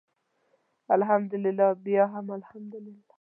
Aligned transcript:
الحمدلله 0.97 1.67
بیا 1.83 2.05
هم 2.13 2.27
الحمدلله. 2.37 2.95